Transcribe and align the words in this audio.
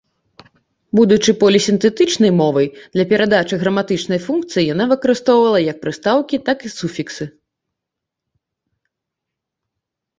Будучы 0.99 1.31
полісінтэтычнай 1.43 2.31
мовай, 2.41 2.67
для 2.97 3.05
перадачы 3.13 3.55
граматычнай 3.65 4.19
функцыі 4.25 4.65
яна 4.73 4.83
выкарыстоўвала 4.95 5.59
як 5.69 5.77
прыстаўкі, 5.87 6.35
так 6.49 6.57
і 6.69 6.77
суфіксы. 6.81 7.33